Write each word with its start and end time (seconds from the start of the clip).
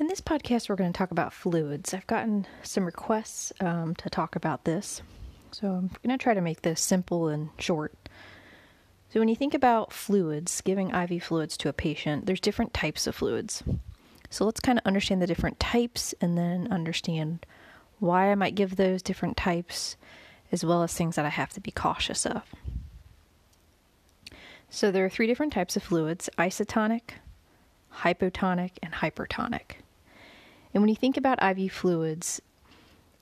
In 0.00 0.06
this 0.06 0.22
podcast, 0.22 0.70
we're 0.70 0.76
going 0.76 0.94
to 0.94 0.96
talk 0.96 1.10
about 1.10 1.30
fluids. 1.30 1.92
I've 1.92 2.06
gotten 2.06 2.46
some 2.62 2.86
requests 2.86 3.52
um, 3.60 3.94
to 3.96 4.08
talk 4.08 4.34
about 4.34 4.64
this, 4.64 5.02
so 5.52 5.68
I'm 5.68 5.90
going 6.02 6.16
to 6.16 6.22
try 6.22 6.32
to 6.32 6.40
make 6.40 6.62
this 6.62 6.80
simple 6.80 7.28
and 7.28 7.50
short. 7.58 7.92
So, 9.10 9.20
when 9.20 9.28
you 9.28 9.36
think 9.36 9.52
about 9.52 9.92
fluids, 9.92 10.62
giving 10.62 10.88
IV 10.88 11.22
fluids 11.22 11.58
to 11.58 11.68
a 11.68 11.74
patient, 11.74 12.24
there's 12.24 12.40
different 12.40 12.72
types 12.72 13.06
of 13.06 13.14
fluids. 13.14 13.62
So, 14.30 14.46
let's 14.46 14.60
kind 14.60 14.78
of 14.78 14.86
understand 14.86 15.20
the 15.20 15.26
different 15.26 15.60
types 15.60 16.14
and 16.18 16.38
then 16.38 16.72
understand 16.72 17.44
why 17.98 18.32
I 18.32 18.36
might 18.36 18.54
give 18.54 18.76
those 18.76 19.02
different 19.02 19.36
types, 19.36 19.98
as 20.50 20.64
well 20.64 20.82
as 20.82 20.94
things 20.94 21.16
that 21.16 21.26
I 21.26 21.28
have 21.28 21.50
to 21.50 21.60
be 21.60 21.72
cautious 21.72 22.24
of. 22.24 22.44
So, 24.70 24.90
there 24.90 25.04
are 25.04 25.10
three 25.10 25.26
different 25.26 25.52
types 25.52 25.76
of 25.76 25.82
fluids 25.82 26.30
isotonic, 26.38 27.10
hypotonic, 27.96 28.78
and 28.82 28.94
hypertonic. 28.94 29.72
And 30.72 30.82
when 30.82 30.88
you 30.88 30.96
think 30.96 31.16
about 31.16 31.42
IV 31.42 31.72
fluids, 31.72 32.40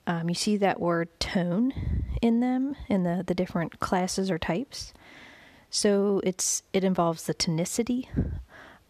um, 0.05 0.29
you 0.29 0.35
see 0.35 0.57
that 0.57 0.79
word 0.79 1.07
tone 1.19 1.73
in 2.21 2.39
them 2.39 2.75
in 2.87 3.03
the, 3.03 3.23
the 3.25 3.35
different 3.35 3.79
classes 3.79 4.29
or 4.31 4.37
types. 4.37 4.93
So 5.69 6.19
it's 6.23 6.63
it 6.73 6.83
involves 6.83 7.25
the 7.25 7.33
tonicity 7.33 8.07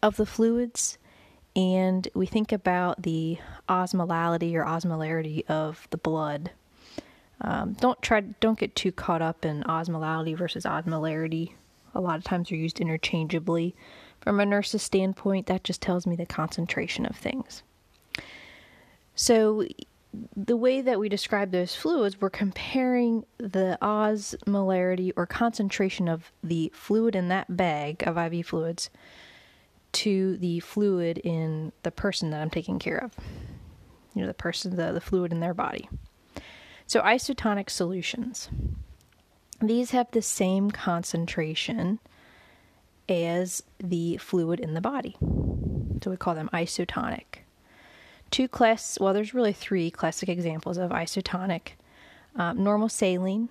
of 0.02 0.16
the 0.16 0.24
fluids, 0.24 0.96
and 1.54 2.08
we 2.14 2.24
think 2.24 2.52
about 2.52 3.02
the 3.02 3.38
osmolality 3.68 4.54
or 4.54 4.64
osmolarity 4.64 5.44
of 5.48 5.86
the 5.90 5.98
blood. 5.98 6.52
Um, 7.42 7.74
don't 7.74 8.00
try 8.00 8.20
don't 8.20 8.58
get 8.58 8.74
too 8.74 8.92
caught 8.92 9.20
up 9.22 9.44
in 9.44 9.62
osmolality 9.64 10.36
versus 10.36 10.64
osmolarity. 10.64 11.52
A 11.94 12.00
lot 12.00 12.16
of 12.16 12.24
times 12.24 12.48
they're 12.48 12.58
used 12.58 12.80
interchangeably. 12.80 13.74
From 14.20 14.40
a 14.40 14.46
nurse's 14.46 14.82
standpoint, 14.82 15.46
that 15.46 15.64
just 15.64 15.82
tells 15.82 16.06
me 16.06 16.14
the 16.16 16.26
concentration 16.26 17.04
of 17.04 17.16
things. 17.16 17.62
So, 19.20 19.66
the 20.34 20.56
way 20.56 20.80
that 20.80 20.98
we 20.98 21.10
describe 21.10 21.50
those 21.50 21.76
fluids, 21.76 22.18
we're 22.18 22.30
comparing 22.30 23.26
the 23.36 23.76
osmolarity 23.82 25.12
or 25.14 25.26
concentration 25.26 26.08
of 26.08 26.32
the 26.42 26.72
fluid 26.74 27.14
in 27.14 27.28
that 27.28 27.54
bag 27.54 28.02
of 28.06 28.16
IV 28.16 28.46
fluids 28.46 28.88
to 29.92 30.38
the 30.38 30.60
fluid 30.60 31.18
in 31.18 31.72
the 31.82 31.90
person 31.90 32.30
that 32.30 32.40
I'm 32.40 32.48
taking 32.48 32.78
care 32.78 32.96
of. 32.96 33.12
You 34.14 34.22
know, 34.22 34.26
the 34.26 34.32
person, 34.32 34.74
the, 34.74 34.90
the 34.92 35.02
fluid 35.02 35.32
in 35.32 35.40
their 35.40 35.52
body. 35.52 35.86
So, 36.86 37.02
isotonic 37.02 37.68
solutions. 37.68 38.48
These 39.60 39.90
have 39.90 40.10
the 40.12 40.22
same 40.22 40.70
concentration 40.70 41.98
as 43.06 43.62
the 43.78 44.16
fluid 44.16 44.60
in 44.60 44.72
the 44.72 44.80
body. 44.80 45.14
So, 45.20 46.10
we 46.10 46.16
call 46.16 46.34
them 46.34 46.48
isotonic 46.54 47.40
two 48.30 48.48
class 48.48 48.98
well 49.00 49.12
there's 49.12 49.34
really 49.34 49.52
three 49.52 49.90
classic 49.90 50.28
examples 50.28 50.78
of 50.78 50.90
isotonic 50.90 51.72
um, 52.36 52.62
normal 52.62 52.88
saline 52.88 53.48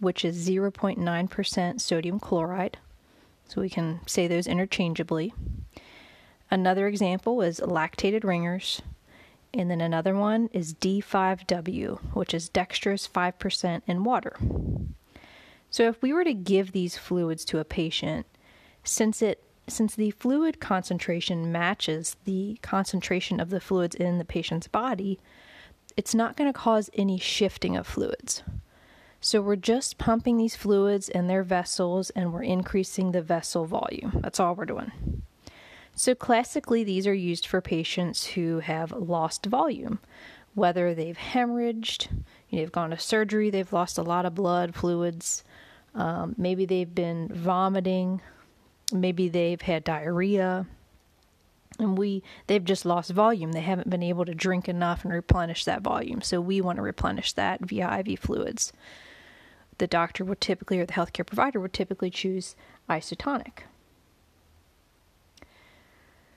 which 0.00 0.24
is 0.24 0.48
0.9% 0.48 1.80
sodium 1.80 2.18
chloride. 2.18 2.78
So 3.46 3.60
we 3.60 3.68
can 3.68 4.00
say 4.06 4.26
those 4.26 4.46
interchangeably. 4.46 5.34
Another 6.50 6.88
example 6.88 7.42
is 7.42 7.60
lactated 7.60 8.24
Ringer's. 8.24 8.82
And 9.52 9.70
then 9.70 9.80
another 9.80 10.14
one 10.14 10.48
is 10.52 10.74
D5W 10.74 12.14
which 12.14 12.34
is 12.34 12.48
dextrose 12.48 13.08
5% 13.08 13.82
in 13.86 14.04
water. 14.04 14.36
So 15.70 15.88
if 15.88 16.00
we 16.02 16.12
were 16.12 16.24
to 16.24 16.34
give 16.34 16.72
these 16.72 16.96
fluids 16.96 17.44
to 17.46 17.58
a 17.58 17.64
patient 17.64 18.26
since 18.82 19.22
it 19.22 19.42
since 19.70 19.94
the 19.94 20.10
fluid 20.12 20.60
concentration 20.60 21.50
matches 21.50 22.16
the 22.24 22.58
concentration 22.62 23.40
of 23.40 23.50
the 23.50 23.60
fluids 23.60 23.94
in 23.94 24.18
the 24.18 24.24
patient's 24.24 24.68
body, 24.68 25.18
it's 25.96 26.14
not 26.14 26.36
going 26.36 26.52
to 26.52 26.58
cause 26.58 26.90
any 26.94 27.18
shifting 27.18 27.76
of 27.76 27.86
fluids. 27.86 28.42
So 29.20 29.42
we're 29.42 29.56
just 29.56 29.98
pumping 29.98 30.38
these 30.38 30.56
fluids 30.56 31.08
in 31.08 31.26
their 31.26 31.42
vessels 31.42 32.10
and 32.10 32.32
we're 32.32 32.42
increasing 32.42 33.12
the 33.12 33.20
vessel 33.20 33.66
volume. 33.66 34.20
That's 34.22 34.40
all 34.40 34.54
we're 34.54 34.64
doing. 34.64 35.22
So 35.94 36.14
classically, 36.14 36.84
these 36.84 37.06
are 37.06 37.14
used 37.14 37.46
for 37.46 37.60
patients 37.60 38.28
who 38.28 38.60
have 38.60 38.92
lost 38.92 39.44
volume, 39.44 39.98
whether 40.54 40.94
they've 40.94 41.18
hemorrhaged, 41.18 42.10
you 42.48 42.56
know, 42.56 42.62
they've 42.62 42.72
gone 42.72 42.90
to 42.90 42.98
surgery, 42.98 43.50
they've 43.50 43.72
lost 43.72 43.98
a 43.98 44.02
lot 44.02 44.24
of 44.24 44.34
blood, 44.34 44.74
fluids, 44.74 45.44
um, 45.94 46.34
maybe 46.38 46.64
they've 46.64 46.94
been 46.94 47.28
vomiting, 47.28 48.22
maybe 48.92 49.28
they've 49.28 49.60
had 49.60 49.84
diarrhea. 49.84 50.66
And 51.78 51.96
we 51.96 52.22
they've 52.46 52.64
just 52.64 52.84
lost 52.84 53.10
volume. 53.10 53.52
They 53.52 53.60
haven't 53.60 53.88
been 53.88 54.02
able 54.02 54.24
to 54.26 54.34
drink 54.34 54.68
enough 54.68 55.04
and 55.04 55.12
replenish 55.12 55.64
that 55.64 55.82
volume. 55.82 56.20
So 56.20 56.40
we 56.40 56.60
want 56.60 56.76
to 56.76 56.82
replenish 56.82 57.32
that 57.32 57.60
via 57.60 58.00
IV 58.00 58.18
fluids. 58.18 58.72
The 59.78 59.86
doctor 59.86 60.24
would 60.24 60.40
typically 60.40 60.78
or 60.78 60.86
the 60.86 60.92
healthcare 60.92 61.26
provider 61.26 61.58
would 61.58 61.72
typically 61.72 62.10
choose 62.10 62.54
isotonic. 62.88 63.60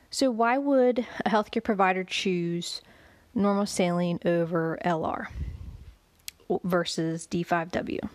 So 0.09 0.31
why 0.31 0.57
would 0.57 0.99
a 1.25 1.29
healthcare 1.29 1.63
provider 1.63 2.03
choose 2.03 2.81
normal 3.35 3.65
saline 3.65 4.19
over 4.23 4.77
LR 4.85 5.27
versus 6.63 7.27
D5W 7.27 8.07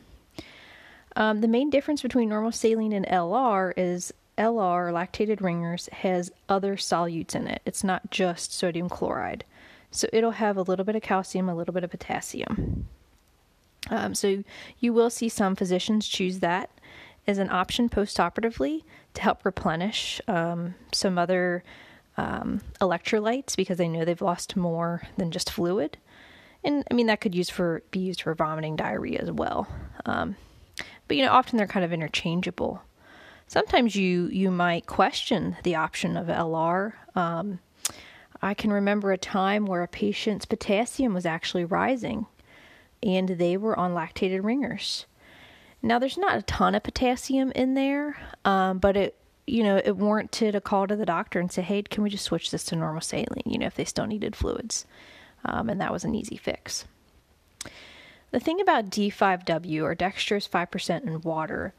um, 1.18 1.40
the 1.40 1.48
main 1.48 1.68
difference 1.68 2.00
between 2.00 2.28
normal 2.28 2.52
saline 2.52 2.92
and 2.92 3.04
LR 3.06 3.72
is 3.76 4.14
LR, 4.38 4.92
lactated 4.92 5.40
Ringer's, 5.40 5.88
has 5.92 6.30
other 6.48 6.76
solutes 6.76 7.34
in 7.34 7.46
it. 7.48 7.60
It's 7.66 7.84
not 7.84 8.10
just 8.10 8.52
sodium 8.52 8.88
chloride. 8.88 9.44
So 9.90 10.08
it'll 10.12 10.32
have 10.32 10.56
a 10.56 10.62
little 10.62 10.84
bit 10.84 10.96
of 10.96 11.02
calcium, 11.02 11.48
a 11.48 11.54
little 11.54 11.74
bit 11.74 11.84
of 11.84 11.90
potassium. 11.90 12.86
Um, 13.90 14.14
so 14.14 14.44
you 14.80 14.92
will 14.92 15.10
see 15.10 15.28
some 15.28 15.56
physicians 15.56 16.06
choose 16.06 16.40
that 16.40 16.70
as 17.26 17.38
an 17.38 17.50
option 17.50 17.88
postoperatively 17.88 18.82
to 19.14 19.22
help 19.22 19.44
replenish 19.44 20.20
um, 20.28 20.74
some 20.92 21.18
other 21.18 21.62
um, 22.16 22.60
electrolytes 22.80 23.56
because 23.56 23.78
they 23.78 23.88
know 23.88 24.04
they've 24.04 24.20
lost 24.20 24.56
more 24.56 25.02
than 25.16 25.30
just 25.30 25.50
fluid. 25.50 25.96
And 26.64 26.84
I 26.90 26.94
mean 26.94 27.06
that 27.06 27.20
could 27.20 27.34
use 27.34 27.50
for 27.50 27.82
be 27.90 28.00
used 28.00 28.22
for 28.22 28.34
vomiting, 28.34 28.76
diarrhea 28.76 29.20
as 29.20 29.30
well. 29.30 29.68
Um, 30.04 30.36
but 31.06 31.16
you 31.16 31.24
know, 31.24 31.32
often 31.32 31.56
they're 31.56 31.66
kind 31.66 31.84
of 31.84 31.92
interchangeable 31.92 32.82
sometimes 33.48 33.96
you 33.96 34.28
you 34.28 34.50
might 34.50 34.86
question 34.86 35.56
the 35.64 35.74
option 35.74 36.16
of 36.16 36.28
LR. 36.28 36.92
Um, 37.16 37.58
I 38.40 38.54
can 38.54 38.72
remember 38.72 39.10
a 39.10 39.18
time 39.18 39.66
where 39.66 39.82
a 39.82 39.88
patient's 39.88 40.44
potassium 40.44 41.12
was 41.12 41.26
actually 41.26 41.64
rising, 41.64 42.26
and 43.02 43.30
they 43.30 43.56
were 43.56 43.76
on 43.76 43.94
lactated 43.94 44.44
Ringer's. 44.44 45.06
Now, 45.82 45.98
there's 45.98 46.18
not 46.18 46.38
a 46.38 46.42
ton 46.42 46.74
of 46.74 46.82
potassium 46.82 47.52
in 47.52 47.74
there, 47.74 48.16
um, 48.44 48.78
but 48.78 48.96
it 48.96 49.16
you 49.46 49.64
know 49.64 49.80
it 49.82 49.96
warranted 49.96 50.54
a 50.54 50.60
call 50.60 50.86
to 50.86 50.94
the 50.94 51.06
doctor 51.06 51.40
and 51.40 51.50
say, 51.50 51.62
"Hey, 51.62 51.82
can 51.82 52.02
we 52.02 52.10
just 52.10 52.24
switch 52.24 52.50
this 52.50 52.64
to 52.66 52.76
normal 52.76 53.00
saline?" 53.00 53.42
You 53.46 53.58
know, 53.58 53.66
if 53.66 53.74
they 53.74 53.84
still 53.84 54.06
needed 54.06 54.36
fluids, 54.36 54.86
um, 55.44 55.68
and 55.68 55.80
that 55.80 55.92
was 55.92 56.04
an 56.04 56.14
easy 56.14 56.36
fix. 56.36 56.84
The 58.30 58.40
thing 58.40 58.60
about 58.60 58.90
D5W 58.90 59.82
or 59.82 59.96
dextrose 59.96 60.46
5% 60.46 61.04
in 61.04 61.22
water 61.22 61.72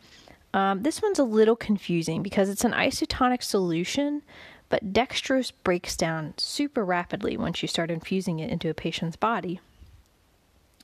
um, 0.54 0.84
this 0.84 1.02
one's 1.02 1.20
a 1.20 1.24
little 1.24 1.56
confusing 1.56 2.24
because 2.24 2.50
it's 2.50 2.66
an 2.66 2.72
isotonic 2.72 3.44
solution, 3.44 4.24
but 4.70 4.94
dextrose 4.94 5.52
breaks 5.64 5.96
down 5.96 6.34
super 6.38 6.84
rapidly 6.84 7.38
once 7.38 7.62
you 7.62 7.68
start 7.68 7.92
infusing 7.92 8.40
it 8.40 8.50
into 8.50 8.70
a 8.70 8.74
patient's 8.74 9.16
body. 9.16 9.60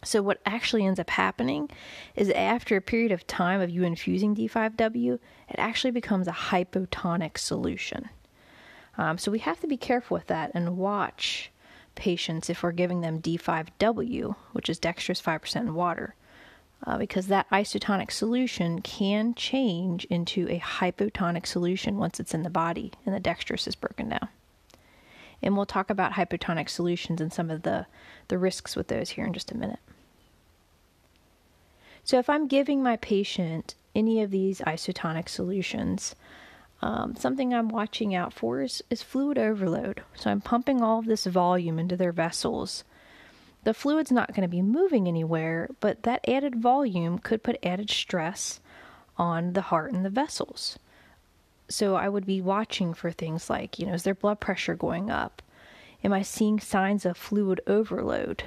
So, 0.04 0.22
what 0.22 0.40
actually 0.46 0.86
ends 0.86 1.00
up 1.00 1.10
happening 1.10 1.70
is 2.16 2.30
after 2.30 2.78
a 2.78 2.82
period 2.82 3.12
of 3.12 3.26
time 3.26 3.60
of 3.60 3.72
you 3.72 3.84
infusing 3.84 4.36
D5W, 4.36 5.16
it 5.16 5.56
actually 5.58 5.92
becomes 5.92 6.28
a 6.28 6.32
hypotonic 6.32 7.40
solution. 7.40 8.10
Um, 9.00 9.18
so, 9.18 9.32
we 9.32 9.40
have 9.40 9.60
to 9.62 9.68
be 9.68 9.78
careful 9.78 10.16
with 10.16 10.28
that 10.28 10.52
and 10.54 10.78
watch 10.78 11.52
patients 11.96 12.52
if 12.52 12.62
we're 12.62 12.72
giving 12.72 13.02
them 13.02 13.20
D5W, 13.20 14.36
which 14.52 14.70
is 14.70 14.80
dextrose 14.80 15.24
5% 15.24 15.74
water 15.74 16.14
uh, 16.86 16.98
because 16.98 17.28
that 17.28 17.50
isotonic 17.50 18.12
solution 18.12 18.82
can 18.82 19.34
change 19.34 20.06
into 20.06 20.48
a 20.50 20.60
hypotonic 20.60 21.46
solution 21.48 21.98
once 21.98 22.20
it's 22.20 22.34
in 22.34 22.44
the 22.44 22.50
body 22.50 22.92
and 23.06 23.16
the 23.16 23.20
dextrose 23.20 23.68
is 23.68 23.76
broken 23.76 24.10
down. 24.10 24.28
And 25.42 25.56
we'll 25.56 25.66
talk 25.66 25.90
about 25.90 26.14
hypotonic 26.14 26.70
solutions 26.70 27.20
and 27.22 27.34
some 27.34 27.50
of 27.50 27.64
the, 27.64 27.88
the 28.28 28.38
risks 28.38 28.76
with 28.76 28.88
those 28.88 29.12
here 29.12 29.26
in 29.26 29.34
just 29.34 29.52
a 29.52 29.58
minute. 29.58 29.80
So, 32.04 32.20
if 32.20 32.30
I'm 32.30 32.48
giving 32.48 32.84
my 32.84 32.98
patient 32.98 33.74
any 33.96 34.22
of 34.22 34.30
these 34.30 34.60
isotonic 34.62 35.28
solutions, 35.28 36.14
um, 36.84 37.16
something 37.16 37.52
I'm 37.52 37.68
watching 37.70 38.14
out 38.14 38.32
for 38.32 38.62
is, 38.62 38.84
is 38.92 39.02
fluid 39.02 39.40
overload. 39.40 40.04
So, 40.16 40.30
I'm 40.30 40.42
pumping 40.42 40.84
all 40.84 41.00
of 41.00 41.06
this 41.06 41.26
volume 41.26 41.80
into 41.80 41.98
their 41.98 42.12
vessels 42.12 42.84
the 43.66 43.74
fluid's 43.74 44.12
not 44.12 44.30
going 44.30 44.44
to 44.44 44.48
be 44.48 44.62
moving 44.62 45.08
anywhere, 45.08 45.68
but 45.80 46.04
that 46.04 46.28
added 46.30 46.56
volume 46.56 47.18
could 47.18 47.42
put 47.42 47.58
added 47.64 47.90
stress 47.90 48.60
on 49.18 49.54
the 49.54 49.62
heart 49.62 49.92
and 49.92 50.06
the 50.06 50.10
vessels. 50.10 50.78
So 51.68 51.96
I 51.96 52.08
would 52.08 52.28
be 52.28 52.42
watching 52.42 52.94
for 52.94 53.12
things 53.12 53.50
like, 53.50 53.80
you 53.80 53.88
know, 53.88 53.94
is 53.94 54.04
their 54.04 54.14
blood 54.14 54.40
pressure 54.40 54.76
going 54.76 55.10
up? 55.10 55.42
Am 56.04 56.14
I 56.14 56.22
seeing 56.22 56.60
signs 56.60 57.08
of 57.08 57.18
fluid 57.18 57.60
overload? 57.66 58.44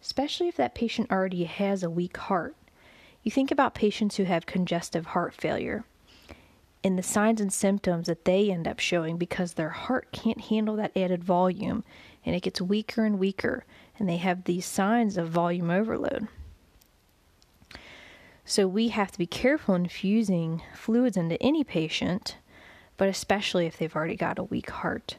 Especially 0.00 0.48
if 0.48 0.56
that 0.56 0.74
patient 0.74 1.12
already 1.12 1.44
has 1.44 1.82
a 1.82 1.90
weak 1.90 2.16
heart. 2.16 2.56
You 3.22 3.30
think 3.30 3.50
about 3.50 3.74
patients 3.74 4.16
who 4.16 4.24
have 4.24 4.46
congestive 4.46 5.06
heart 5.06 5.34
failure 5.34 5.84
and 6.84 6.98
the 6.98 7.02
signs 7.02 7.40
and 7.40 7.52
symptoms 7.52 8.06
that 8.06 8.26
they 8.26 8.50
end 8.50 8.68
up 8.68 8.78
showing 8.78 9.16
because 9.16 9.54
their 9.54 9.70
heart 9.70 10.12
can't 10.12 10.42
handle 10.42 10.76
that 10.76 10.96
added 10.96 11.24
volume 11.24 11.82
and 12.24 12.36
it 12.36 12.42
gets 12.42 12.60
weaker 12.60 13.04
and 13.04 13.18
weaker, 13.18 13.64
and 13.98 14.08
they 14.08 14.16
have 14.18 14.44
these 14.44 14.66
signs 14.66 15.16
of 15.16 15.28
volume 15.28 15.70
overload. 15.70 16.28
So 18.44 18.68
we 18.68 18.88
have 18.88 19.10
to 19.12 19.18
be 19.18 19.26
careful 19.26 19.74
infusing 19.74 20.62
fluids 20.74 21.16
into 21.16 21.42
any 21.42 21.64
patient, 21.64 22.36
but 22.96 23.08
especially 23.08 23.66
if 23.66 23.78
they've 23.78 23.94
already 23.94 24.16
got 24.16 24.38
a 24.38 24.44
weak 24.44 24.70
heart 24.70 25.16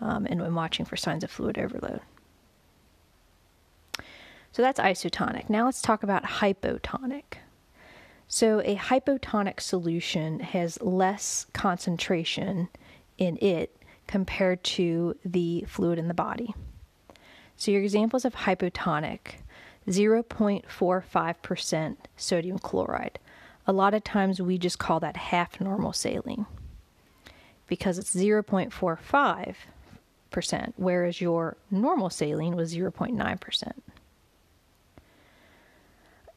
um, 0.00 0.26
and 0.28 0.40
when 0.40 0.54
watching 0.54 0.84
for 0.86 0.96
signs 0.96 1.24
of 1.24 1.30
fluid 1.30 1.58
overload. 1.58 2.00
So 4.52 4.62
that's 4.62 4.80
isotonic. 4.80 5.50
Now 5.50 5.64
let's 5.64 5.82
talk 5.82 6.02
about 6.02 6.24
hypotonic. 6.24 7.38
So 8.28 8.60
a 8.60 8.76
hypotonic 8.76 9.60
solution 9.60 10.40
has 10.40 10.80
less 10.80 11.46
concentration 11.52 12.68
in 13.18 13.36
it 13.38 13.76
compared 14.06 14.62
to 14.64 15.16
the 15.24 15.64
fluid 15.68 15.98
in 15.98 16.08
the 16.08 16.14
body. 16.14 16.54
So 17.56 17.70
your 17.70 17.82
examples 17.82 18.24
of 18.24 18.34
hypotonic 18.34 19.36
0.45% 19.88 21.96
sodium 22.16 22.58
chloride. 22.58 23.18
A 23.66 23.72
lot 23.72 23.94
of 23.94 24.04
times 24.04 24.40
we 24.40 24.58
just 24.58 24.78
call 24.78 25.00
that 25.00 25.16
half 25.16 25.60
normal 25.60 25.92
saline 25.92 26.46
because 27.66 27.98
it's 27.98 28.14
0.45%, 28.14 30.72
whereas 30.76 31.20
your 31.20 31.56
normal 31.70 32.10
saline 32.10 32.56
was 32.56 32.74
0.9%. 32.74 33.72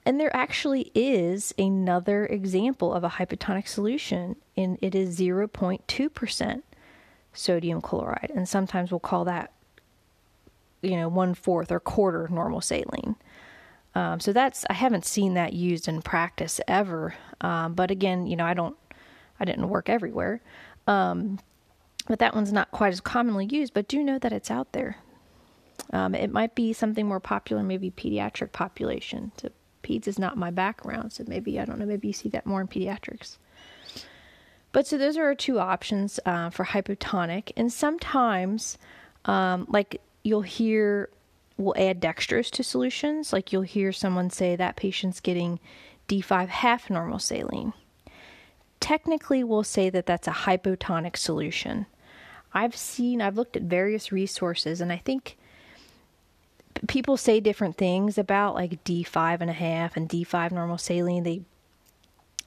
And 0.07 0.21
there 0.21 0.33
actually 0.33 0.89
is 0.95 1.54
another 1.59 2.27
example 2.27 2.94
of 2.94 3.04
a 3.04 3.09
hypotonic 3.09 3.68
solution, 3.68 4.38
and 4.56 4.77
it 4.81 4.95
is 4.95 5.19
0.2% 5.19 6.62
sodium 7.33 7.81
chloride. 7.81 8.31
And 8.33 8.48
sometimes 8.48 8.89
we'll 8.89 9.01
call 9.01 9.25
that, 9.25 9.51
you 10.81 10.95
know, 10.95 11.09
one 11.09 11.33
fourth 11.33 11.74
or 11.74 11.81
quarter 11.81 12.30
normal 12.31 12.62
saline. 12.62 13.18
Um, 13.95 14.21
so 14.21 14.31
that's 14.31 14.65
I 14.69 14.75
haven't 14.75 15.04
seen 15.04 15.33
that 15.33 15.51
used 15.51 15.89
in 15.89 16.01
practice 16.01 16.62
ever. 16.69 17.13
Um, 17.42 17.74
but 17.74 17.92
again, 17.92 18.27
you 18.27 18.38
know, 18.38 18.45
I 18.45 18.53
don't, 18.53 18.77
I 19.42 19.44
didn't 19.44 19.68
work 19.68 19.89
everywhere. 19.89 20.39
Um, 20.88 21.38
but 22.07 22.19
that 22.19 22.33
one's 22.33 22.53
not 22.53 22.71
quite 22.71 22.94
as 22.94 23.01
commonly 23.01 23.45
used. 23.45 23.74
But 23.74 23.89
do 23.89 24.01
know 24.01 24.19
that 24.19 24.31
it's 24.31 24.50
out 24.50 24.71
there. 24.71 25.00
Um, 25.92 26.15
it 26.15 26.31
might 26.31 26.56
be 26.56 26.71
something 26.71 27.06
more 27.06 27.19
popular, 27.19 27.62
maybe 27.62 27.92
pediatric 27.92 28.53
population 28.53 29.33
to 29.36 29.51
Peds 29.88 30.07
is 30.07 30.19
not 30.19 30.38
my 30.38 30.51
background, 30.51 31.13
so 31.13 31.24
maybe 31.28 31.60
I 31.60 31.66
don't 31.66 31.80
know. 31.80 31.86
Maybe 31.86 32.07
you 32.07 32.13
see 32.13 32.30
that 32.30 32.45
more 32.45 32.60
in 32.60 32.68
pediatrics. 32.68 33.38
But 34.74 34.86
so 34.86 34.98
those 34.98 35.18
are 35.18 35.24
our 35.24 35.36
two 35.36 35.60
options 35.60 36.19
uh, 36.25 36.50
for 36.50 36.66
hypotonic, 36.66 37.51
and 37.56 37.72
sometimes, 37.72 38.78
um, 39.25 39.66
like 39.69 40.01
you'll 40.24 40.42
hear, 40.42 41.10
we'll 41.57 41.78
add 41.78 42.01
dextrose 42.01 42.51
to 42.51 42.63
solutions. 42.63 43.31
Like 43.31 43.54
you'll 43.54 43.62
hear 43.62 43.94
someone 43.94 44.30
say 44.30 44.56
that 44.57 44.75
patient's 44.75 45.22
getting 45.22 45.60
D5 46.10 46.50
half 46.50 46.89
normal 46.89 47.19
saline. 47.19 47.74
Technically, 48.80 49.44
we'll 49.44 49.63
say 49.63 49.89
that 49.89 50.06
that's 50.06 50.28
a 50.28 50.31
hypotonic 50.31 51.16
solution. 51.16 51.86
I've 52.54 52.75
seen, 52.75 53.22
I've 53.22 53.38
looked 53.38 53.56
at 53.56 53.63
various 53.63 54.12
resources, 54.12 54.81
and 54.81 54.92
I 54.92 54.98
think 54.98 55.38
people 56.88 57.18
say 57.18 57.39
different 57.39 57.77
things 57.77 58.18
about 58.18 58.56
like 58.56 58.83
D5 58.83 59.41
and 59.41 59.50
a 59.50 59.53
half 59.53 59.97
and 59.97 60.09
D5 60.09 60.51
normal 60.51 60.77
saline. 60.77 61.24
They 61.24 61.41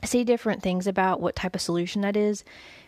say 0.05 0.25
different 0.25 0.63
things 0.63 0.87
about 0.87 1.21
what 1.21 1.37
type 1.37 1.55
of 1.55 1.61
solution 1.61 2.03
that 2.03 2.17
is 2.17 2.45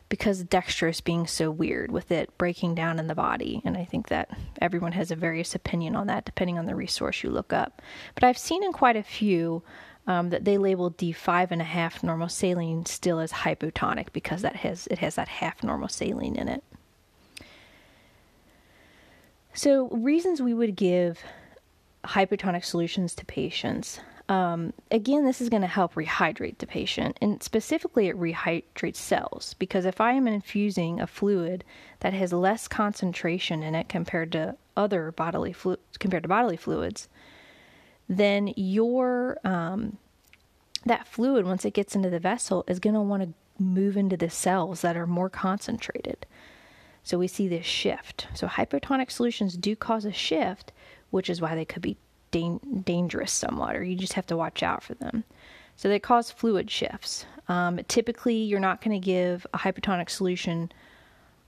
because 0.08 0.44
dextrose 0.44 1.02
being 1.02 1.26
so 1.26 1.50
weird 1.50 1.90
with 1.90 2.12
it 2.12 2.36
breaking 2.36 2.74
down 2.74 2.98
in 2.98 3.06
the 3.06 3.14
body. 3.14 3.62
And 3.64 3.76
I 3.76 3.84
think 3.84 4.08
that 4.08 4.28
everyone 4.60 4.92
has 4.92 5.10
a 5.10 5.16
various 5.16 5.54
opinion 5.54 5.96
on 5.96 6.06
that 6.08 6.26
depending 6.26 6.58
on 6.58 6.66
the 6.66 6.74
resource 6.74 7.22
you 7.22 7.30
look 7.30 7.52
up. 7.52 7.80
But 8.14 8.24
I've 8.24 8.36
seen 8.36 8.62
in 8.62 8.72
quite 8.72 8.96
a 8.96 9.02
few 9.02 9.62
um, 10.06 10.30
that 10.30 10.44
they 10.44 10.58
label 10.58 10.90
D5 10.90 11.50
and 11.50 11.62
a 11.62 11.64
half 11.64 12.02
normal 12.02 12.28
saline 12.28 12.84
still 12.84 13.20
as 13.20 13.32
hypotonic 13.32 14.12
because 14.12 14.42
that 14.42 14.56
has 14.56 14.86
it 14.88 14.98
has 14.98 15.14
that 15.14 15.28
half 15.28 15.62
normal 15.62 15.88
saline 15.88 16.36
in 16.36 16.48
it. 16.48 16.62
So, 19.54 19.88
reasons 19.88 20.40
we 20.40 20.54
would 20.54 20.76
give 20.76 21.22
hypotonic 22.04 22.64
solutions 22.64 23.14
to 23.16 23.26
patients. 23.26 24.00
Um, 24.28 24.72
again, 24.90 25.24
this 25.24 25.40
is 25.40 25.48
going 25.48 25.62
to 25.62 25.68
help 25.68 25.94
rehydrate 25.94 26.58
the 26.58 26.66
patient, 26.66 27.18
and 27.20 27.42
specifically, 27.42 28.08
it 28.08 28.18
rehydrates 28.18 28.96
cells 28.96 29.54
because 29.58 29.84
if 29.84 30.00
I 30.00 30.12
am 30.12 30.26
infusing 30.26 31.00
a 31.00 31.06
fluid 31.06 31.64
that 32.00 32.14
has 32.14 32.32
less 32.32 32.66
concentration 32.66 33.62
in 33.62 33.74
it 33.74 33.88
compared 33.88 34.32
to 34.32 34.56
other 34.76 35.12
bodily 35.12 35.52
flu- 35.52 35.76
compared 35.98 36.22
to 36.22 36.28
bodily 36.28 36.56
fluids, 36.56 37.08
then 38.08 38.54
your 38.56 39.38
um, 39.44 39.98
that 40.86 41.06
fluid, 41.06 41.46
once 41.46 41.64
it 41.64 41.74
gets 41.74 41.94
into 41.94 42.10
the 42.10 42.18
vessel, 42.18 42.64
is 42.66 42.78
going 42.78 42.94
to 42.94 43.00
want 43.00 43.22
to 43.22 43.62
move 43.62 43.96
into 43.96 44.16
the 44.16 44.30
cells 44.30 44.80
that 44.80 44.96
are 44.96 45.06
more 45.06 45.28
concentrated. 45.28 46.26
So 47.02 47.18
we 47.18 47.28
see 47.28 47.48
this 47.48 47.66
shift. 47.66 48.28
So 48.34 48.46
hypertonic 48.46 49.10
solutions 49.10 49.56
do 49.56 49.74
cause 49.74 50.04
a 50.04 50.12
shift, 50.12 50.72
which 51.10 51.28
is 51.28 51.40
why 51.40 51.54
they 51.54 51.64
could 51.64 51.82
be 51.82 51.96
da- 52.30 52.60
dangerous 52.84 53.32
somewhat, 53.32 53.76
or 53.76 53.82
you 53.82 53.96
just 53.96 54.12
have 54.14 54.26
to 54.26 54.36
watch 54.36 54.62
out 54.62 54.82
for 54.82 54.94
them. 54.94 55.24
So 55.76 55.88
they 55.88 55.98
cause 55.98 56.30
fluid 56.30 56.70
shifts. 56.70 57.26
Um, 57.48 57.80
typically, 57.88 58.36
you're 58.36 58.60
not 58.60 58.82
going 58.82 59.00
to 59.00 59.04
give 59.04 59.46
a 59.52 59.58
hypertonic 59.58 60.10
solution 60.10 60.70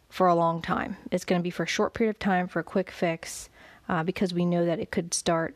for 0.08 0.26
a 0.26 0.34
long 0.34 0.62
time. 0.62 0.96
It's 1.10 1.24
going 1.24 1.40
to 1.40 1.42
be 1.42 1.50
for 1.50 1.64
a 1.64 1.68
short 1.68 1.94
period 1.94 2.10
of 2.10 2.18
time 2.18 2.48
for 2.48 2.60
a 2.60 2.64
quick 2.64 2.90
fix 2.90 3.48
uh, 3.88 4.02
because 4.02 4.34
we 4.34 4.44
know 4.44 4.64
that 4.64 4.80
it 4.80 4.90
could 4.90 5.14
start 5.14 5.54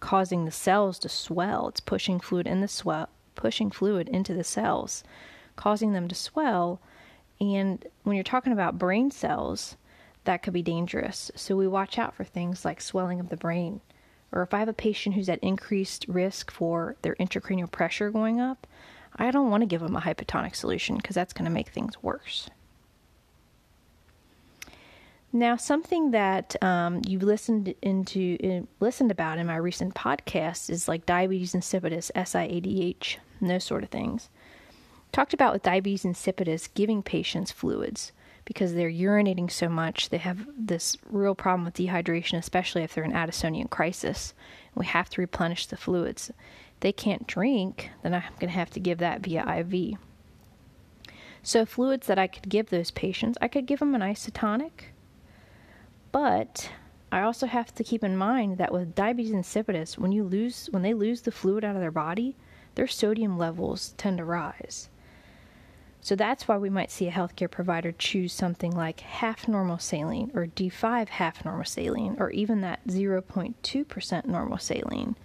causing 0.00 0.44
the 0.44 0.50
cells 0.50 0.98
to 1.00 1.08
swell. 1.08 1.68
It's 1.68 1.80
pushing 1.80 2.20
fluid 2.20 2.46
in 2.46 2.60
the 2.60 2.68
swell, 2.68 3.08
pushing 3.34 3.70
fluid 3.70 4.08
into 4.08 4.34
the 4.34 4.44
cells, 4.44 5.04
causing 5.56 5.92
them 5.92 6.08
to 6.08 6.14
swell 6.14 6.80
and 7.40 7.84
when 8.02 8.16
you're 8.16 8.24
talking 8.24 8.52
about 8.52 8.78
brain 8.78 9.10
cells, 9.10 9.76
that 10.24 10.42
could 10.42 10.52
be 10.52 10.62
dangerous. 10.62 11.30
So 11.34 11.56
we 11.56 11.68
watch 11.68 11.98
out 11.98 12.14
for 12.14 12.24
things 12.24 12.64
like 12.64 12.80
swelling 12.80 13.20
of 13.20 13.28
the 13.28 13.36
brain. 13.36 13.80
Or 14.32 14.42
if 14.42 14.52
I 14.52 14.58
have 14.58 14.68
a 14.68 14.74
patient 14.74 15.14
who's 15.14 15.28
at 15.28 15.38
increased 15.40 16.06
risk 16.08 16.50
for 16.50 16.96
their 17.02 17.14
intracranial 17.16 17.70
pressure 17.70 18.10
going 18.10 18.40
up, 18.40 18.66
I 19.14 19.30
don't 19.30 19.50
want 19.50 19.62
to 19.62 19.66
give 19.66 19.80
them 19.80 19.96
a 19.96 20.00
hypotonic 20.00 20.54
solution 20.54 20.96
because 20.96 21.14
that's 21.14 21.32
going 21.32 21.44
to 21.44 21.50
make 21.50 21.68
things 21.68 22.02
worse. 22.02 22.50
Now, 25.32 25.56
something 25.56 26.12
that 26.12 26.56
um, 26.62 27.02
you 27.06 27.18
listened 27.18 27.74
into 27.82 28.36
in, 28.40 28.68
listened 28.80 29.10
about 29.10 29.38
in 29.38 29.46
my 29.46 29.56
recent 29.56 29.94
podcast 29.94 30.70
is 30.70 30.88
like 30.88 31.04
diabetes 31.04 31.52
insipidus, 31.52 32.10
SIADH, 32.14 33.18
and 33.40 33.50
those 33.50 33.64
sort 33.64 33.82
of 33.82 33.90
things 33.90 34.28
talked 35.16 35.32
about 35.32 35.54
with 35.54 35.62
diabetes 35.62 36.04
insipidus 36.04 36.68
giving 36.74 37.02
patients 37.02 37.50
fluids 37.50 38.12
because 38.44 38.74
they're 38.74 38.90
urinating 38.90 39.50
so 39.50 39.66
much. 39.66 40.10
They 40.10 40.18
have 40.18 40.46
this 40.58 40.98
real 41.08 41.34
problem 41.34 41.64
with 41.64 41.72
dehydration, 41.72 42.36
especially 42.36 42.82
if 42.82 42.94
they're 42.94 43.02
in 43.02 43.12
Addisonian 43.12 43.70
crisis. 43.70 44.34
We 44.74 44.84
have 44.84 45.08
to 45.08 45.22
replenish 45.22 45.68
the 45.68 45.78
fluids. 45.78 46.28
If 46.28 46.80
they 46.80 46.92
can't 46.92 47.26
drink, 47.26 47.88
then 48.02 48.12
I'm 48.12 48.24
going 48.38 48.52
to 48.52 48.58
have 48.58 48.68
to 48.72 48.80
give 48.80 48.98
that 48.98 49.22
via 49.22 49.42
IV. 49.60 49.94
So, 51.42 51.64
fluids 51.64 52.08
that 52.08 52.18
I 52.18 52.26
could 52.26 52.50
give 52.50 52.68
those 52.68 52.90
patients, 52.90 53.38
I 53.40 53.48
could 53.48 53.64
give 53.64 53.78
them 53.78 53.94
an 53.94 54.02
isotonic, 54.02 54.92
but 56.12 56.70
I 57.10 57.22
also 57.22 57.46
have 57.46 57.74
to 57.76 57.84
keep 57.84 58.04
in 58.04 58.18
mind 58.18 58.58
that 58.58 58.70
with 58.70 58.94
diabetes 58.94 59.32
insipidus, 59.32 59.96
when 59.96 60.12
you 60.12 60.24
lose 60.24 60.68
when 60.72 60.82
they 60.82 60.92
lose 60.92 61.22
the 61.22 61.32
fluid 61.32 61.64
out 61.64 61.74
of 61.74 61.80
their 61.80 61.90
body, 61.90 62.36
their 62.74 62.86
sodium 62.86 63.38
levels 63.38 63.94
tend 63.96 64.18
to 64.18 64.24
rise. 64.26 64.90
So 66.00 66.14
that's 66.14 66.46
why 66.46 66.56
we 66.56 66.70
might 66.70 66.90
see 66.90 67.08
a 67.08 67.12
healthcare 67.12 67.50
provider 67.50 67.92
choose 67.92 68.32
something 68.32 68.70
like 68.70 69.00
half 69.00 69.48
normal 69.48 69.78
saline 69.78 70.30
or 70.34 70.46
D5 70.46 71.08
half 71.08 71.44
normal 71.44 71.64
saline 71.64 72.16
or 72.18 72.30
even 72.30 72.60
that 72.60 72.86
0.2% 72.86 74.26
normal 74.26 74.58
saline 74.58 75.16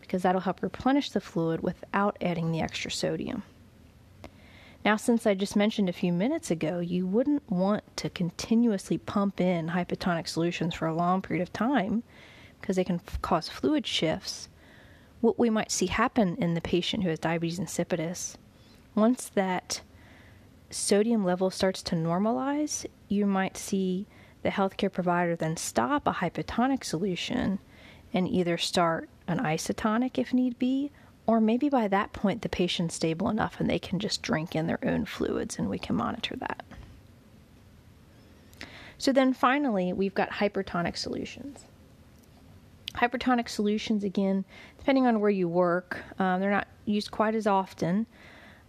because 0.00 0.22
that'll 0.22 0.42
help 0.42 0.62
replenish 0.62 1.10
the 1.10 1.20
fluid 1.20 1.62
without 1.62 2.16
adding 2.20 2.52
the 2.52 2.60
extra 2.60 2.90
sodium. 2.90 3.42
Now, 4.84 4.96
since 4.96 5.26
I 5.26 5.32
just 5.32 5.56
mentioned 5.56 5.88
a 5.88 5.94
few 5.94 6.12
minutes 6.12 6.50
ago, 6.50 6.78
you 6.78 7.06
wouldn't 7.06 7.50
want 7.50 7.84
to 7.96 8.10
continuously 8.10 8.98
pump 8.98 9.40
in 9.40 9.68
hypotonic 9.68 10.28
solutions 10.28 10.74
for 10.74 10.86
a 10.86 10.94
long 10.94 11.22
period 11.22 11.42
of 11.42 11.52
time 11.54 12.02
because 12.60 12.76
they 12.76 12.84
can 12.84 13.00
f- 13.06 13.20
cause 13.22 13.48
fluid 13.48 13.86
shifts. 13.86 14.50
What 15.22 15.38
we 15.38 15.48
might 15.48 15.70
see 15.70 15.86
happen 15.86 16.36
in 16.36 16.52
the 16.52 16.60
patient 16.60 17.02
who 17.02 17.08
has 17.08 17.18
diabetes 17.18 17.58
insipidus, 17.58 18.36
once 18.94 19.30
that 19.34 19.80
sodium 20.70 21.24
level 21.24 21.50
starts 21.50 21.82
to 21.84 21.96
normalize, 21.96 22.86
you 23.08 23.26
might 23.26 23.56
see 23.56 24.06
the 24.42 24.50
healthcare 24.50 24.92
provider 24.92 25.34
then 25.34 25.56
stop 25.56 26.06
a 26.06 26.12
hypotonic 26.12 26.84
solution 26.84 27.58
and 28.12 28.28
either 28.28 28.58
start 28.58 29.08
an 29.26 29.38
isotonic 29.38 30.18
if 30.18 30.32
need 30.32 30.58
be, 30.58 30.92
or 31.26 31.40
maybe 31.40 31.68
by 31.68 31.88
that 31.88 32.12
point 32.12 32.42
the 32.42 32.48
patient's 32.48 32.94
stable 32.94 33.28
enough 33.28 33.58
and 33.58 33.68
they 33.68 33.78
can 33.78 33.98
just 33.98 34.22
drink 34.22 34.54
in 34.54 34.66
their 34.66 34.78
own 34.84 35.06
fluids 35.06 35.58
and 35.58 35.68
we 35.68 35.78
can 35.78 35.96
monitor 35.96 36.36
that. 36.36 36.62
So 38.98 39.12
then 39.12 39.32
finally, 39.32 39.92
we've 39.92 40.14
got 40.14 40.30
hypertonic 40.30 40.96
solutions. 40.96 41.64
Hypertonic 42.94 43.48
solutions, 43.48 44.04
again, 44.04 44.44
depending 44.78 45.06
on 45.06 45.20
where 45.20 45.30
you 45.30 45.48
work, 45.48 45.98
um, 46.18 46.40
they're 46.40 46.50
not 46.50 46.68
used 46.84 47.10
quite 47.10 47.34
as 47.34 47.46
often. 47.46 48.06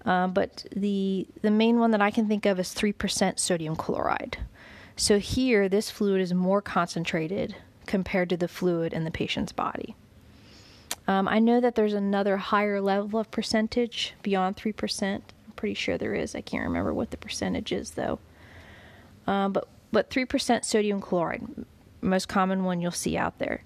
Uh, 0.05 0.27
but 0.27 0.65
the 0.75 1.27
the 1.41 1.51
main 1.51 1.79
one 1.79 1.91
that 1.91 2.01
I 2.01 2.11
can 2.11 2.27
think 2.27 2.45
of 2.45 2.59
is 2.59 2.73
three 2.73 2.93
percent 2.93 3.39
sodium 3.39 3.75
chloride. 3.75 4.37
So 4.95 5.19
here, 5.19 5.67
this 5.67 5.89
fluid 5.89 6.21
is 6.21 6.33
more 6.33 6.61
concentrated 6.61 7.55
compared 7.85 8.29
to 8.29 8.37
the 8.37 8.47
fluid 8.47 8.93
in 8.93 9.03
the 9.03 9.11
patient's 9.11 9.51
body. 9.51 9.95
Um, 11.07 11.27
I 11.27 11.39
know 11.39 11.59
that 11.59 11.75
there's 11.75 11.93
another 11.93 12.37
higher 12.37 12.81
level 12.81 13.19
of 13.19 13.29
percentage 13.29 14.13
beyond 14.23 14.57
3%. 14.57 15.13
I'm 15.13 15.21
pretty 15.55 15.75
sure 15.75 15.97
there 15.97 16.15
is. 16.15 16.33
I 16.33 16.41
can't 16.41 16.63
remember 16.63 16.93
what 16.93 17.11
the 17.11 17.17
percentage 17.17 17.71
is, 17.71 17.91
though. 17.91 18.19
Um, 19.27 19.53
but, 19.53 19.67
but 19.91 20.09
3% 20.09 20.65
sodium 20.65 21.01
chloride, 21.01 21.65
most 22.01 22.27
common 22.27 22.63
one 22.63 22.81
you'll 22.81 22.91
see 22.91 23.17
out 23.17 23.37
there. 23.37 23.63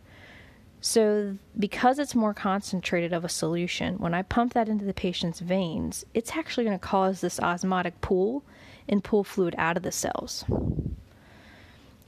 So, 0.81 1.37
because 1.57 1.99
it's 1.99 2.15
more 2.15 2.33
concentrated 2.33 3.11
of 3.11 3.25
a 3.25 3.29
solution, 3.29 3.97
when 3.97 4.13
I 4.13 4.21
pump 4.21 4.53
that 4.53 4.69
into 4.69 4.85
the 4.85 4.93
patient's 4.93 5.41
veins, 5.41 6.05
it's 6.13 6.37
actually 6.37 6.63
going 6.63 6.79
to 6.79 6.85
cause 6.85 7.19
this 7.19 7.39
osmotic 7.39 7.99
pool 7.99 8.43
and 8.87 9.03
pull 9.03 9.25
fluid 9.25 9.55
out 9.57 9.75
of 9.75 9.83
the 9.83 9.91
cells. 9.91 10.45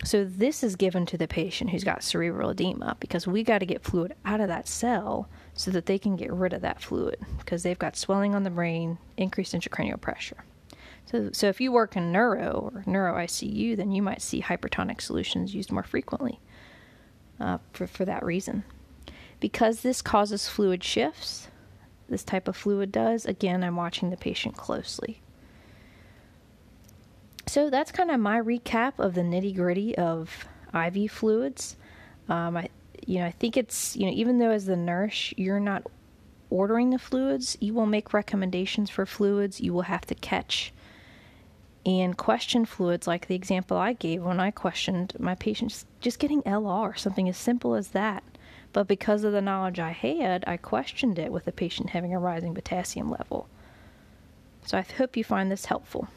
So 0.03 0.23
this 0.23 0.63
is 0.63 0.75
given 0.75 1.05
to 1.07 1.17
the 1.17 1.27
patient 1.27 1.69
who's 1.69 1.83
got 1.83 2.01
cerebral 2.01 2.49
edema 2.49 2.97
because 2.99 3.27
we 3.27 3.43
got 3.43 3.59
to 3.59 3.67
get 3.67 3.83
fluid 3.83 4.15
out 4.25 4.41
of 4.41 4.47
that 4.47 4.67
cell 4.67 5.29
so 5.53 5.69
that 5.71 5.85
they 5.85 5.99
can 5.99 6.15
get 6.15 6.33
rid 6.33 6.53
of 6.53 6.61
that 6.61 6.81
fluid 6.81 7.17
because 7.37 7.61
they've 7.61 7.77
got 7.77 7.95
swelling 7.95 8.33
on 8.33 8.43
the 8.43 8.49
brain, 8.49 8.97
increased 9.17 9.53
intracranial 9.53 10.01
pressure. 10.01 10.43
So, 11.05 11.29
so 11.33 11.49
if 11.49 11.61
you 11.61 11.71
work 11.71 11.95
in 11.95 12.11
neuro 12.11 12.71
or 12.73 12.83
neuro 12.87 13.13
ICU, 13.13 13.75
then 13.77 13.91
you 13.91 14.01
might 14.01 14.23
see 14.23 14.41
hypertonic 14.41 15.01
solutions 15.01 15.53
used 15.53 15.71
more 15.71 15.83
frequently 15.83 16.39
uh, 17.41 17.57
for, 17.73 17.87
for 17.87 18.05
that 18.05 18.23
reason. 18.23 18.63
Because 19.39 19.81
this 19.81 20.01
causes 20.01 20.47
fluid 20.47 20.83
shifts, 20.83 21.47
this 22.07 22.23
type 22.23 22.47
of 22.47 22.55
fluid 22.55 22.91
does, 22.91 23.25
again, 23.25 23.63
I'm 23.63 23.75
watching 23.75 24.09
the 24.09 24.17
patient 24.17 24.55
closely. 24.55 25.21
So 27.47 27.69
that's 27.69 27.91
kind 27.91 28.11
of 28.11 28.19
my 28.19 28.39
recap 28.39 28.93
of 28.99 29.15
the 29.15 29.21
nitty 29.21 29.55
gritty 29.55 29.97
of 29.97 30.45
IV 30.73 31.11
fluids. 31.11 31.75
Um, 32.29 32.55
I, 32.55 32.69
you 33.05 33.19
know, 33.19 33.25
I 33.25 33.31
think 33.31 33.57
it's 33.57 33.95
you 33.95 34.05
know 34.05 34.13
even 34.13 34.37
though 34.37 34.51
as 34.51 34.65
the 34.65 34.75
nurse 34.75 35.33
you're 35.35 35.59
not 35.59 35.83
ordering 36.49 36.91
the 36.91 36.99
fluids, 36.99 37.57
you 37.59 37.73
will 37.73 37.87
make 37.87 38.13
recommendations 38.13 38.89
for 38.89 39.05
fluids. 39.05 39.59
You 39.59 39.73
will 39.73 39.81
have 39.83 40.05
to 40.05 40.15
catch 40.15 40.71
and 41.85 42.17
question 42.17 42.65
fluids, 42.65 43.07
like 43.07 43.27
the 43.27 43.35
example 43.35 43.77
I 43.77 43.93
gave 43.93 44.23
when 44.23 44.39
I 44.39 44.51
questioned 44.51 45.13
my 45.19 45.35
patients 45.35 45.85
just 45.99 46.19
getting 46.19 46.43
LR, 46.43 46.97
something 46.97 47.27
as 47.27 47.37
simple 47.37 47.75
as 47.75 47.89
that. 47.89 48.23
But 48.73 48.87
because 48.87 49.23
of 49.23 49.33
the 49.33 49.41
knowledge 49.41 49.79
I 49.79 49.91
had, 49.91 50.43
I 50.47 50.57
questioned 50.57 51.19
it 51.19 51.31
with 51.31 51.47
a 51.47 51.51
patient 51.51 51.89
having 51.89 52.13
a 52.13 52.19
rising 52.19 52.53
potassium 52.53 53.09
level. 53.09 53.47
So 54.65 54.77
I 54.77 54.81
hope 54.81 55.17
you 55.17 55.23
find 55.23 55.51
this 55.51 55.65
helpful. 55.65 56.07